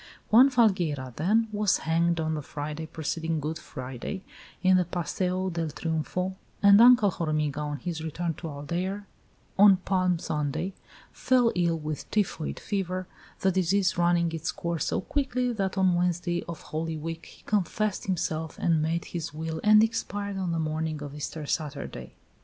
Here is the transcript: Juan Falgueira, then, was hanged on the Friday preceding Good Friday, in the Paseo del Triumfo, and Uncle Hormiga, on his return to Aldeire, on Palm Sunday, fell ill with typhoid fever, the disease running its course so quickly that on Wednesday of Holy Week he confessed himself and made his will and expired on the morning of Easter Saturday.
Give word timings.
Juan 0.31 0.49
Falgueira, 0.49 1.13
then, 1.15 1.47
was 1.51 1.77
hanged 1.85 2.19
on 2.19 2.33
the 2.33 2.41
Friday 2.41 2.87
preceding 2.87 3.39
Good 3.39 3.59
Friday, 3.59 4.23
in 4.63 4.77
the 4.77 4.83
Paseo 4.83 5.51
del 5.51 5.67
Triumfo, 5.69 6.33
and 6.63 6.81
Uncle 6.81 7.11
Hormiga, 7.11 7.59
on 7.59 7.77
his 7.77 8.03
return 8.03 8.33
to 8.37 8.47
Aldeire, 8.47 9.05
on 9.59 9.77
Palm 9.77 10.17
Sunday, 10.17 10.73
fell 11.11 11.51
ill 11.53 11.77
with 11.77 12.09
typhoid 12.09 12.59
fever, 12.59 13.05
the 13.41 13.51
disease 13.51 13.95
running 13.95 14.31
its 14.31 14.51
course 14.51 14.87
so 14.87 15.01
quickly 15.01 15.53
that 15.53 15.77
on 15.77 15.93
Wednesday 15.93 16.43
of 16.49 16.61
Holy 16.63 16.97
Week 16.97 17.27
he 17.27 17.43
confessed 17.43 18.07
himself 18.07 18.57
and 18.57 18.81
made 18.81 19.05
his 19.13 19.35
will 19.35 19.61
and 19.63 19.83
expired 19.83 20.35
on 20.39 20.51
the 20.51 20.57
morning 20.57 21.03
of 21.03 21.13
Easter 21.13 21.45
Saturday. 21.45 22.15